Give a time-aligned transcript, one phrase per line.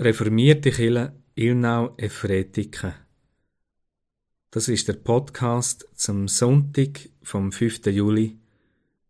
[0.00, 2.94] Reformierte Kirche Ilnau Efretiken.
[4.52, 7.86] Das ist der Podcast zum Sonntag vom 5.
[7.86, 8.38] Juli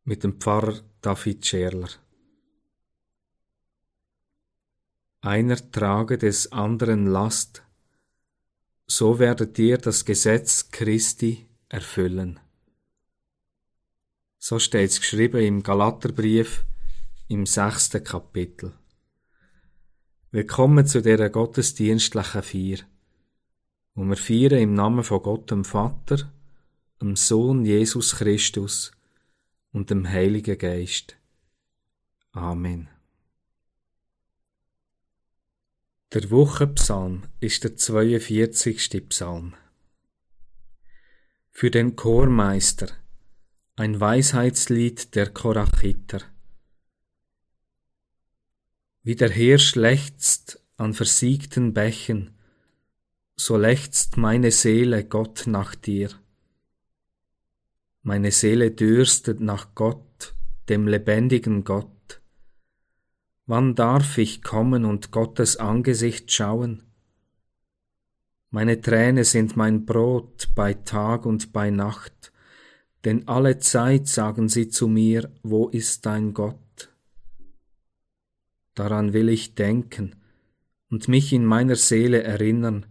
[0.04, 1.90] mit dem Pfarrer David Scherler.
[5.20, 7.62] Einer trage des anderen Last,
[8.86, 12.40] so werdet ihr das Gesetz Christi erfüllen.
[14.38, 16.64] So steht's geschrieben im Galaterbrief
[17.28, 18.72] im sechsten Kapitel.
[20.30, 22.78] Willkommen zu dieser gottesdienstlichen Feier,
[23.94, 26.30] wo wir feiern im Namen von Gott dem Vater,
[27.00, 28.92] dem Sohn Jesus Christus
[29.72, 31.16] und dem Heiligen Geist.
[32.32, 32.90] Amen.
[36.12, 39.08] Der Wochenpsalm ist der 42.
[39.08, 39.54] Psalm.
[41.48, 42.88] Für den Chormeister
[43.76, 46.20] ein Weisheitslied der Korachiter.
[49.02, 52.36] Wie der Hirsch lechzt an versiegten Bächen,
[53.36, 56.10] so lechzt meine Seele Gott nach dir.
[58.02, 60.34] Meine Seele dürstet nach Gott,
[60.68, 62.20] dem lebendigen Gott.
[63.46, 66.82] Wann darf ich kommen und Gottes Angesicht schauen?
[68.50, 72.32] Meine Träne sind mein Brot bei Tag und bei Nacht,
[73.04, 76.58] denn alle Zeit sagen sie zu mir, wo ist dein Gott?
[78.78, 80.14] Daran will ich denken
[80.90, 82.86] und mich in meiner Seele erinnern,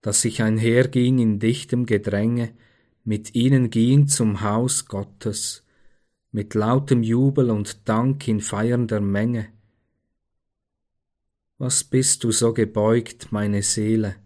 [0.00, 2.52] dass ich einherging in dichtem Gedränge,
[3.04, 5.64] mit ihnen ging zum Haus Gottes,
[6.30, 9.48] mit lautem Jubel und Dank in feiernder Menge.
[11.56, 14.16] Was bist du so gebeugt, meine Seele,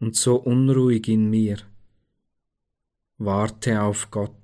[0.00, 1.58] und so unruhig in mir?
[3.16, 4.43] Warte auf Gott,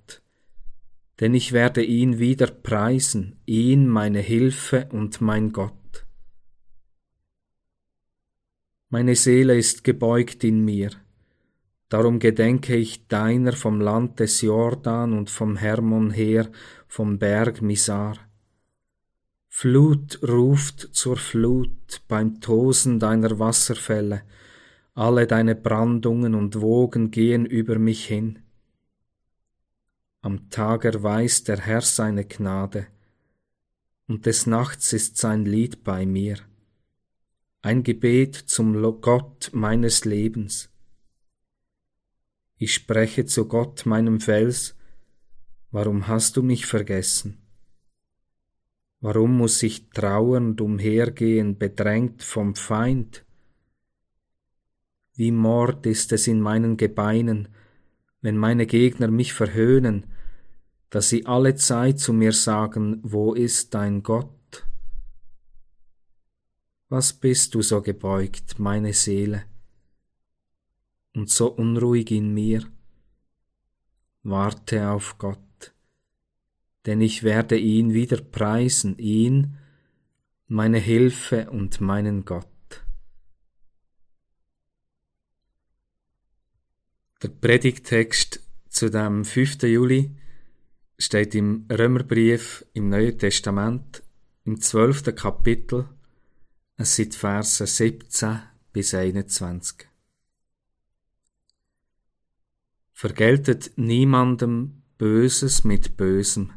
[1.20, 5.74] denn ich werde ihn wieder preisen, ihn meine Hilfe und mein Gott.
[8.88, 10.90] Meine Seele ist gebeugt in mir,
[11.90, 16.50] darum gedenke ich deiner vom Land des Jordan und vom Hermon her,
[16.88, 18.16] vom Berg Misar.
[19.48, 24.22] Flut ruft zur Flut beim Tosen deiner Wasserfälle,
[24.94, 28.38] alle deine Brandungen und Wogen gehen über mich hin.
[30.22, 32.88] Am Tag erweist der Herr seine Gnade,
[34.06, 36.36] und des Nachts ist sein Lied bei mir,
[37.62, 40.68] ein Gebet zum Gott meines Lebens.
[42.58, 44.76] Ich spreche zu Gott meinem Fels,
[45.70, 47.38] warum hast du mich vergessen?
[49.00, 53.24] Warum muss ich trauernd umhergehen, bedrängt vom Feind?
[55.14, 57.48] Wie Mord ist es in meinen Gebeinen,
[58.22, 60.06] wenn meine Gegner mich verhöhnen,
[60.90, 64.66] dass sie alle Zeit zu mir sagen, wo ist dein Gott?
[66.88, 69.44] Was bist du so gebeugt, meine Seele,
[71.14, 72.64] und so unruhig in mir?
[74.22, 75.72] Warte auf Gott,
[76.86, 79.56] denn ich werde ihn wieder preisen, ihn,
[80.48, 82.49] meine Hilfe und meinen Gott.
[87.22, 89.64] Der Predigtext zu dem 5.
[89.64, 90.16] Juli
[90.96, 94.02] steht im Römerbrief im Neuen Testament
[94.44, 95.14] im 12.
[95.14, 95.86] Kapitel,
[96.78, 98.40] es sind Verse 17
[98.72, 99.86] bis 21.
[102.94, 106.54] Vergeltet niemandem Böses mit Bösem.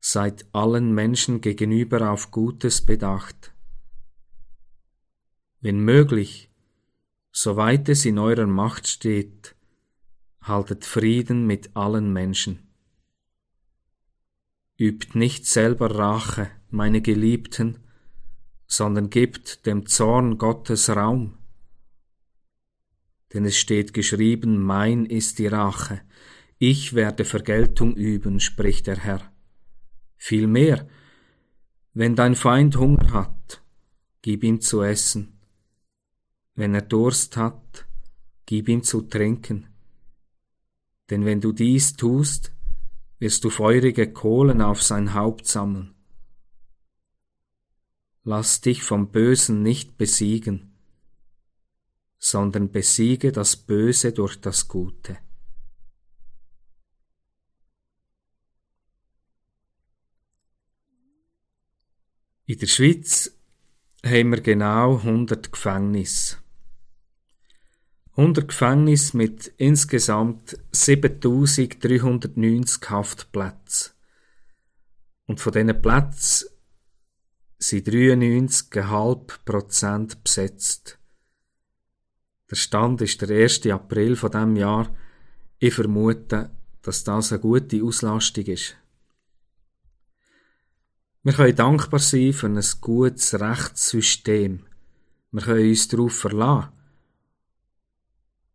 [0.00, 3.54] Seid allen Menschen gegenüber auf Gutes bedacht.
[5.62, 6.50] Wenn möglich,
[7.38, 9.54] Soweit es in eurer Macht steht,
[10.40, 12.66] haltet Frieden mit allen Menschen.
[14.78, 17.80] Übt nicht selber Rache, meine Geliebten,
[18.66, 21.36] sondern gebt dem Zorn Gottes Raum.
[23.34, 26.00] Denn es steht geschrieben, mein ist die Rache,
[26.56, 29.20] ich werde Vergeltung üben, spricht der Herr.
[30.16, 30.88] Vielmehr,
[31.92, 33.62] wenn dein Feind Hunger hat,
[34.22, 35.35] gib ihm zu essen,
[36.56, 37.86] wenn er Durst hat,
[38.46, 39.68] gib ihm zu trinken.
[41.10, 42.52] Denn wenn du dies tust,
[43.18, 45.94] wirst du feurige Kohlen auf sein Haupt sammeln.
[48.24, 50.74] Lass dich vom Bösen nicht besiegen,
[52.18, 55.18] sondern besiege das Böse durch das Gute.
[62.46, 63.32] In der Schweiz
[64.04, 66.38] haben wir genau 100 Gefängnisse.
[68.16, 73.92] 100 Gefängnisse mit insgesamt 7390 Haftplätzen.
[75.26, 76.48] Und von diesen Plätzen
[77.58, 80.98] sind 93,5 Prozent besetzt.
[82.50, 83.66] Der Stand ist der 1.
[83.66, 84.94] April von dem Jahr.
[85.58, 86.50] Ich vermute,
[86.82, 88.76] dass das eine gute Auslastung ist.
[91.22, 94.64] Wir können dankbar sein für ein gutes Rechtssystem.
[95.32, 96.75] Wir können uns darauf verlassen.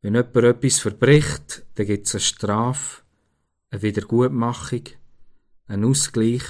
[0.01, 3.03] Wenn jemand etwas verbricht, dann gibt es eine Strafe,
[3.69, 4.83] eine Wiedergutmachung,
[5.68, 6.44] einen Ausgleich.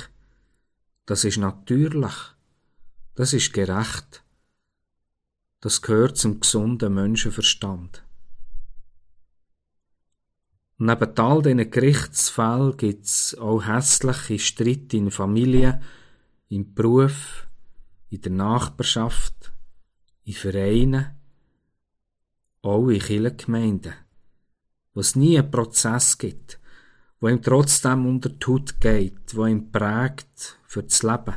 [1.06, 2.16] Das ist natürlich.
[3.16, 4.24] Das ist gerecht.
[5.60, 8.04] Das gehört zum gesunden Menschenverstand.
[10.78, 15.82] Neben all diesen Gerichtsfällen gibt es auch hässliche Streit in Familien,
[16.50, 17.48] im Beruf,
[18.10, 19.52] in der Nachbarschaft,
[20.24, 21.21] in Vereinen,
[22.62, 23.94] auch in Kirchengemeinden,
[24.94, 26.60] wo es nie einen Prozess gibt,
[27.20, 31.36] wo ihm trotzdem unter die Haut geht, wo ihm prägt für das Leben.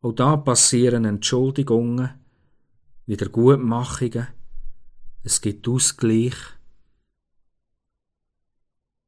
[0.00, 2.10] Auch da passieren Entschuldigungen,
[3.06, 4.28] Wiedergutmachungen,
[5.22, 6.36] es gibt Ausgleich,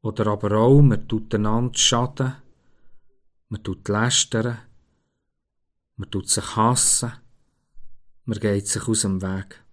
[0.00, 2.34] oder aber auch, man tut einander Schaden,
[3.48, 4.58] man tut lästern,
[5.96, 7.12] man tut sich hassen,
[8.24, 9.65] man geht sich aus dem Weg.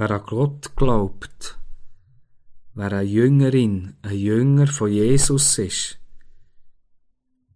[0.00, 1.58] Wer an Gott glaubt,
[2.72, 5.98] wer eine Jüngerin, ein Jünger von Jesus ist,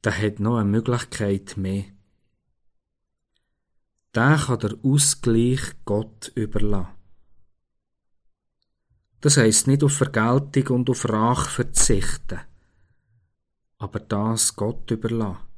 [0.05, 1.85] der hat noch eine Möglichkeit mehr.
[4.15, 6.93] Der kann der Ausgleich Gott überlassen.
[9.23, 12.41] Das heisst nicht auf Vergeltung und auf Rache verzichten,
[13.79, 15.54] aber das Gott überlassen.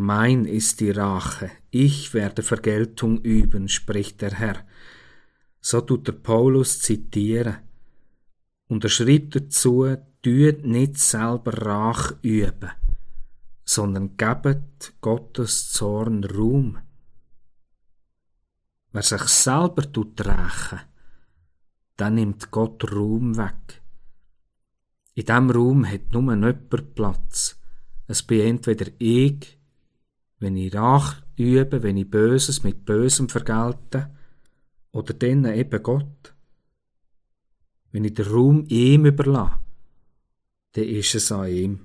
[0.00, 4.64] Mein ist die Rache, ich werde Vergeltung üben, spricht der Herr.
[5.60, 7.56] So tut der Paulus zitieren.
[8.68, 12.70] Und er schreibt dazu, tut nicht selber Rach üben,
[13.64, 16.78] sondern gebet Gottes Zorn Ruhm.
[18.92, 20.78] Wer sich selber tut rächen,
[21.96, 23.82] dann nimmt Gott Ruhm weg.
[25.14, 27.58] In diesem Raum hat nur jemand Platz.
[28.06, 29.57] Es bin entweder ich,
[30.38, 34.10] wenn ich Rach übe, wenn ich Böses mit Bösem vergelte,
[34.92, 36.34] oder dann eben Gott.
[37.92, 39.60] Wenn ich den Raum ihm überlasse,
[40.72, 41.80] dann ist es an ihm.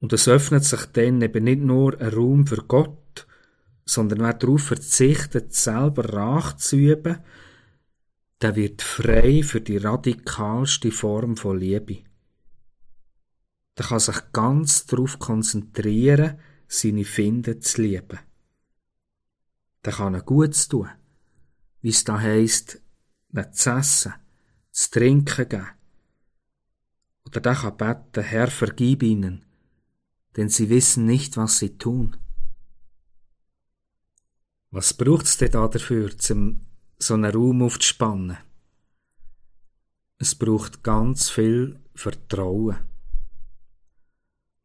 [0.00, 3.26] Und es öffnet sich dann eben nicht nur ein Raum für Gott,
[3.84, 7.18] sondern wer darauf verzichtet, selber Rach zu üben,
[8.40, 12.04] der wird frei für die radikalste Form von Liebe.
[13.80, 16.38] Der kann sich ganz darauf konzentrieren,
[16.68, 18.18] seine Finden zu lieben.
[19.82, 20.90] Der kann er Gutes tun,
[21.80, 22.82] wie es da heisst,
[23.30, 24.12] nicht zu essen,
[24.70, 25.66] zu trinken geben.
[27.24, 29.46] Oder der kann beten, Herr, vergib ihnen,
[30.36, 32.18] denn sie wissen nicht, was sie tun.
[34.70, 36.66] Was braucht's denn da dafür, zum
[36.98, 38.36] so einen Raum aufzuspannen.
[40.18, 42.89] Es braucht ganz viel Vertrauen.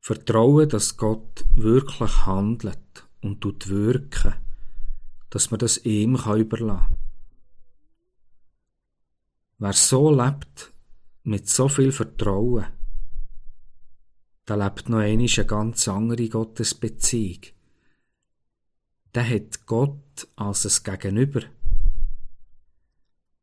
[0.06, 4.36] Vertrauen, dass Gott wirklich handelt und tut wirken,
[5.32, 6.96] dass man das ihm kann überlassen.
[9.58, 10.72] Wer so lebt,
[11.24, 12.68] mit so viel Vertrauen,
[14.48, 17.42] der lebt noch einmal eine ganz andere Gottesbeziehung.
[19.16, 21.42] Der hat Gott als ein Gegenüber.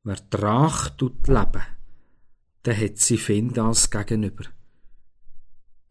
[0.05, 1.63] Wer Drach tut leben,
[2.65, 4.45] der hat sie Find als Gegenüber.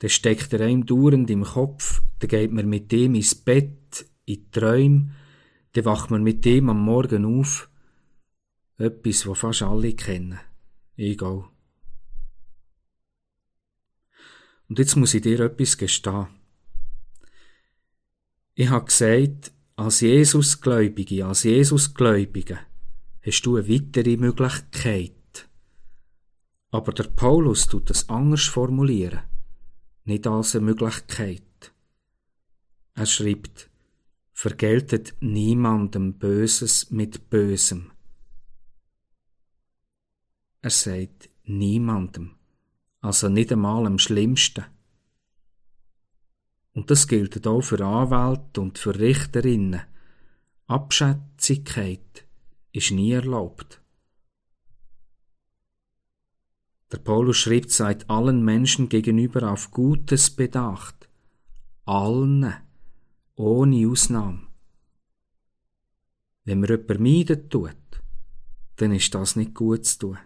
[0.01, 4.35] Der steckt er einem dauernd im Kopf, der geht man mit dem ins Bett, in
[4.35, 5.13] die Träume,
[5.73, 7.69] dann wacht man mit dem am Morgen auf.
[8.77, 10.39] Etwas, was fast alle kennen.
[10.97, 11.45] Egal.
[14.67, 16.27] Und jetzt muss ich dir etwas gestehen.
[18.55, 22.59] Ich habe gesagt, als Jesusgläubige, als Jesusgläubige,
[23.21, 25.49] hast du eine weitere Möglichkeit.
[26.71, 29.21] Aber der Paulus tut das anders formulieren,
[30.05, 31.73] nicht als eine Möglichkeit.
[32.93, 33.69] Er schreibt,
[34.33, 37.91] vergeltet niemandem Böses mit Bösem.
[40.61, 42.35] Er sagt niemandem,
[43.01, 44.65] also nicht einmal am Schlimmsten.
[46.73, 49.81] Und das gilt auch für Anwälte und für Richterinnen.
[50.67, 52.25] Abschätzigkeit
[52.71, 53.80] ist nie erlaubt.
[56.91, 61.09] Der Paulus schreibt seit allen Menschen gegenüber auf Gutes bedacht.
[61.85, 62.53] Allen,
[63.35, 64.41] ohne Ausnahme.
[66.43, 67.75] Wenn man jemanden meiden tut,
[68.75, 70.17] dann ist das nicht gut zu tun.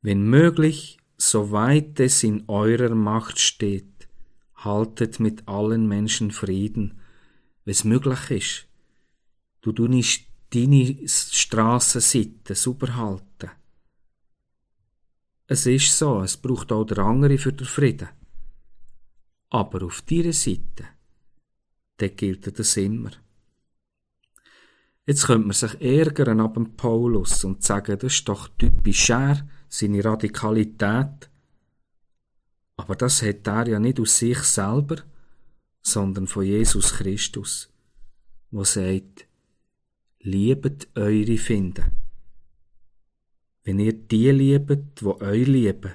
[0.00, 4.08] Wenn möglich, soweit es in eurer Macht steht,
[4.56, 7.00] haltet mit allen Menschen Frieden,
[7.64, 8.68] wes möglich ist.
[9.60, 13.50] Du nicht deine Strassenseite sauber halten.
[15.52, 18.08] Es ist so, es braucht auch der andere für den Frieden.
[19.50, 20.88] Aber auf dieser Seite,
[21.98, 23.10] da gilt das immer.
[25.04, 29.46] Jetzt könnte man sich ärgern ab dem Paulus und sagen, das ist doch typisch er,
[29.68, 31.28] seine Radikalität.
[32.78, 35.02] Aber das hat er ja nicht aus sich selber,
[35.82, 37.70] sondern von Jesus Christus,
[38.50, 39.26] wo sagt,
[40.20, 42.01] liebet eure Finden.
[43.64, 45.92] Wenn ihr die liebet, wo euch lieben,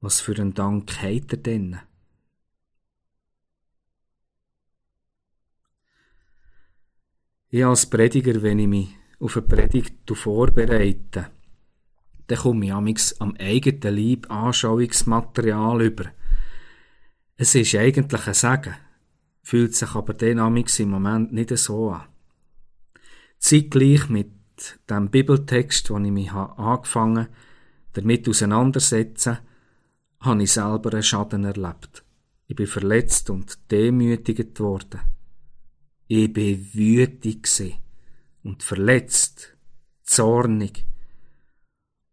[0.00, 1.78] was für einen Dank habt ihr denn?
[7.50, 8.88] Ich als Prediger, wenn ich mich
[9.20, 11.30] auf eine Predigt vorbereite,
[12.26, 16.06] dann komme ich amix am eigenen Leib Anschauungsmaterial über.
[17.36, 18.74] Es ist eigentlich ein Sagen,
[19.42, 22.08] fühlt sich aber den amix im Moment nicht so an.
[23.38, 24.30] Zeitgleich mit
[24.88, 27.28] dem Bibeltext, wo ich mich angefangen habe,
[27.92, 29.38] damit auseinandersetzen,
[30.20, 32.04] habe ich selber einen Schaden erlebt.
[32.46, 35.00] Ich bin verletzt und demütigt worden.
[36.06, 37.48] Ich bin wütig
[38.42, 39.56] und verletzt,
[40.02, 40.86] zornig.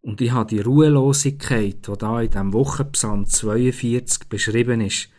[0.02, 5.10] Und ich habe die Ruhelosigkeit, die da in dem Wochenpsalm 42 beschrieben ist,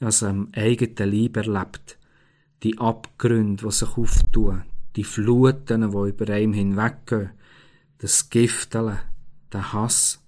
[0.00, 1.98] also am eigenen Leib erlebt.
[2.62, 4.62] Die Abgründe, die sich auftun,
[4.96, 7.30] die Fluten, die über einem hinweggehen,
[7.98, 8.98] das Gifteln,
[9.52, 10.18] der Hass.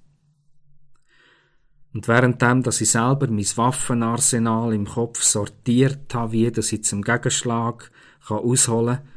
[1.93, 7.03] Und währenddem, dass ich selber mein Waffenarsenal im Kopf sortiert habe, wie das ich zum
[7.03, 7.91] Gegenschlag
[8.27, 9.09] kann ausholen kann,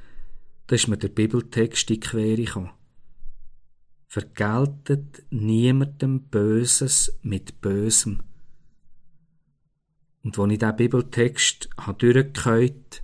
[0.67, 2.71] da ist mir der Bibeltext in Quere gekommen.
[4.05, 8.21] Vergeltet niemandem Böses mit Bösem.
[10.23, 13.03] Und als ich diesen Bibeltext durchgehört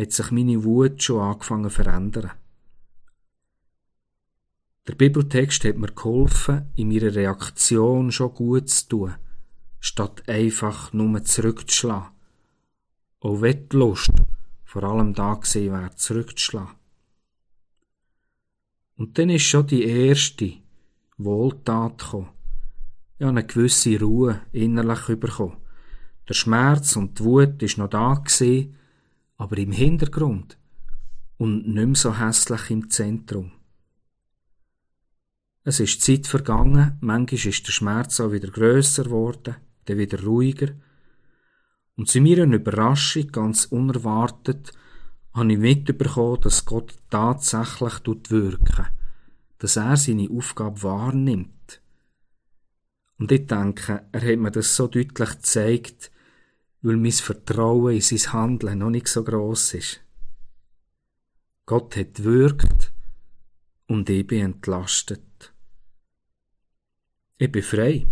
[0.00, 2.30] hat sich meine Wut schon angefangen zu verändern.
[4.86, 9.14] Der Bibeltext hat mir geholfen, in meiner Reaktion schon gut zu tun,
[9.78, 12.10] statt einfach nur zurückzuschlagen.
[13.20, 13.76] Auch wenn die
[14.64, 16.74] vor allem da gesehen wäre, zurückzuschlagen.
[18.96, 20.54] Und dann ist schon die erste
[21.18, 22.30] Wohltat gekommen.
[23.18, 25.58] Ich habe eine gewisse Ruhe innerlich bekommen.
[26.28, 28.76] Der Schmerz und die Wut ist noch da gewesen,
[29.40, 30.58] aber im Hintergrund
[31.38, 33.52] und nicht mehr so hässlich im Zentrum.
[35.64, 39.56] Es ist Zeit vergangen, manchmal ist der Schmerz auch wieder grösser geworden,
[39.86, 40.68] dann wieder ruhiger.
[41.96, 44.72] Und zu meiner Überraschung, ganz unerwartet,
[45.32, 48.86] habe ich mitbekommen, dass Gott tatsächlich wirken
[49.58, 51.82] dass er seine Aufgabe wahrnimmt.
[53.18, 56.10] Und ich denke, er hat mir das so deutlich gezeigt,
[56.82, 60.00] weil mein Vertrauen in sein Handeln noch nicht so gross ist.
[61.66, 62.92] Gott hat wirkt
[63.86, 65.52] und ich bin entlastet.
[67.38, 68.06] Ich bin frei.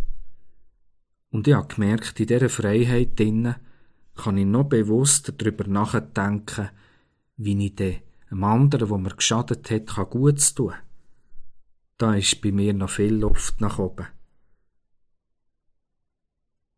[1.30, 3.56] Und ich habe gemerkt, in dieser Freiheit drinnen
[4.14, 6.70] kann ich noch bewusster darüber nachdenken,
[7.37, 10.75] wie ich dem anderen, wo mir geschadet hat, kann Gutes tun.
[11.96, 14.06] Da ist bei mir noch viel Luft nach oben.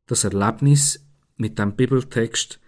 [0.06, 1.06] Das Erlebnis
[1.40, 2.60] mit dem Bibeltext,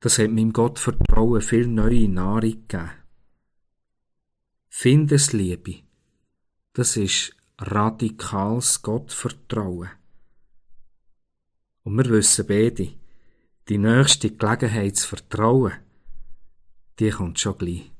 [0.00, 2.90] das hat meinem Gottvertrauen viel neue Nahrung gegeben.
[4.68, 5.82] Findesliebe,
[6.72, 9.90] das ist radikales Gottvertrauen.
[11.84, 12.94] Und wir wissen beide,
[13.68, 15.74] die nächste Gelegenheit zu vertrauen,
[16.98, 17.92] die kommt schon gleich.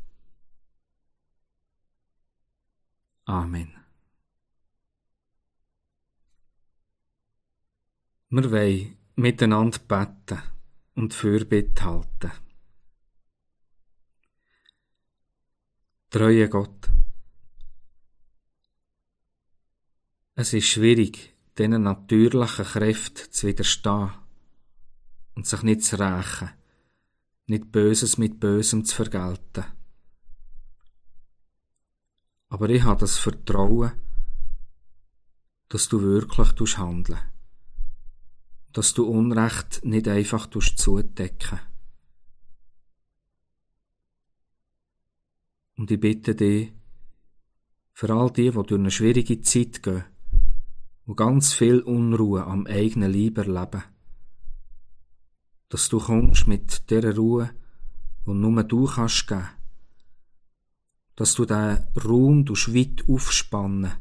[3.24, 3.72] Amen.
[8.30, 10.42] Wir wollen miteinander beten
[10.94, 12.32] und Fürbitte halten.
[16.10, 16.88] Treue Gott.
[20.34, 24.12] Es ist schwierig, diesen natürlichen Kräften zu widerstehen
[25.34, 26.50] und sich nicht zu rächen,
[27.46, 29.64] nicht Böses mit Bösem zu vergelten.
[32.48, 33.92] Aber ich habe das Vertrauen,
[35.68, 37.31] dass du wirklich handeln
[38.72, 41.60] dass du Unrecht nicht einfach zudecken
[45.76, 46.72] Und ich bitte dich,
[47.92, 50.04] für all die, die durch eine schwierige Zeit gehen,
[51.06, 53.82] wo ganz viel Unruhe am eigenen Leib erleben.
[55.68, 57.50] Dass du kommst mit der Ruhe,
[58.26, 59.48] die nur du kannst geben.
[61.16, 63.92] Dass du den Raum weit aufspannen,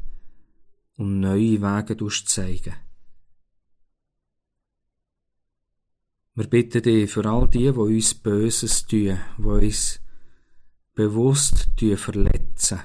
[0.96, 2.74] und neue Wege zeigen.
[6.34, 10.00] Wir bitten dich für all die, die uns Böses tun, die uns
[10.94, 12.80] bewusst verletzen.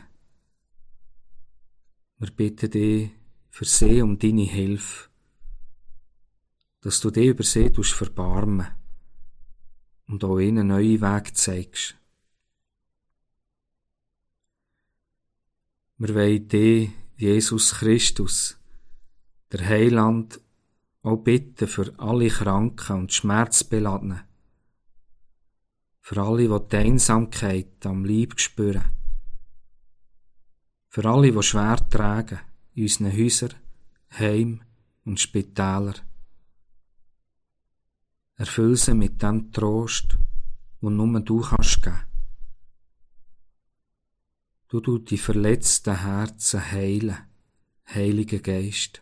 [2.17, 3.11] Wir bitten dich
[3.49, 5.09] für sie um deine Hilfe,
[6.81, 8.67] dass du dich über sie verbarmen
[10.07, 11.95] und auch ihnen neue Weg zeigst.
[15.97, 18.57] Wir wollen dich, Jesus Christus,
[19.53, 20.41] der Heiland,
[21.03, 24.21] auch bitten für alle Kranken und Schmerzbeladenen,
[26.01, 28.83] für alle, die die Einsamkeit am Leib spüren,
[30.87, 32.39] für alle, die schwer tragen,
[32.73, 33.53] in unseren Häusern,
[34.17, 34.61] Heim
[35.05, 35.95] und Spitälern.
[38.35, 40.17] Erfüll sie mit dem Trost,
[40.79, 42.01] wo nur du kannst geben.
[44.67, 47.17] Du du die verletzten Herzen heilen,
[47.87, 49.01] Heiliger Geist.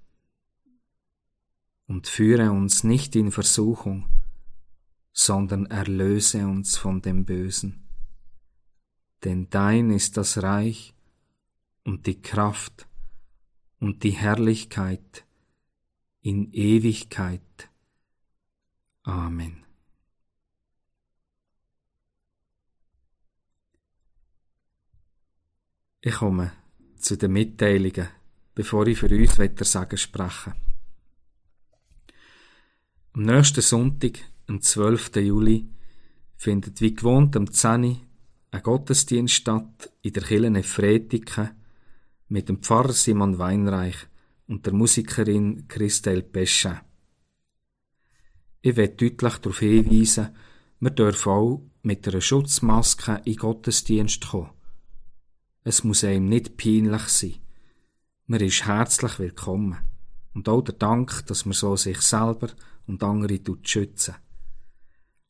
[1.91, 4.07] Und führe uns nicht in Versuchung,
[5.11, 7.85] sondern erlöse uns von dem Bösen.
[9.25, 10.93] Denn dein ist das Reich
[11.83, 12.87] und die Kraft
[13.81, 15.25] und die Herrlichkeit
[16.21, 17.69] in Ewigkeit.
[19.03, 19.65] Amen.
[25.99, 26.53] Ich komme
[26.95, 28.07] zu den Mitteilungen,
[28.55, 30.55] bevor ich für uns weiter sagen spreche.
[33.13, 35.17] Am nächsten Sonntag, am 12.
[35.17, 35.67] Juli,
[36.37, 37.97] findet wie gewohnt am 10.
[38.51, 41.51] ein Gottesdienst statt in der Kirche Nefretike
[42.29, 43.97] mit dem Pfarrer Simon Weinreich
[44.47, 46.79] und der Musikerin Christelle Peschin.
[48.61, 50.29] Ich will deutlich darauf hinweisen,
[50.79, 54.51] wir dürfen auch mit einer Schutzmaske in Gottesdienst kommen.
[55.65, 57.35] Es muss einem nicht peinlich sein.
[58.27, 59.90] Man ist herzlich willkommen.
[60.33, 62.49] Und auch der Dank, dass man so sich selber
[62.87, 64.15] und andere schützen.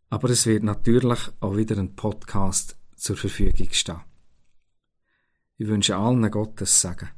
[0.09, 4.01] Aber es wird natürlich auch wieder ein Podcast zur Verfügung stehen.
[5.57, 7.09] Ich wünsche allen Gottes Segen.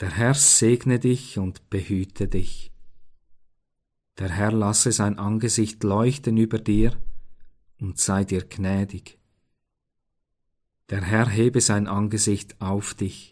[0.00, 2.72] Der Herr segne dich und behüte dich.
[4.18, 6.96] Der Herr lasse sein Angesicht leuchten über dir
[7.80, 9.18] und sei dir gnädig.
[10.90, 13.31] Der Herr hebe sein Angesicht auf dich